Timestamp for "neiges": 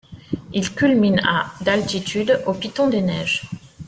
3.03-3.43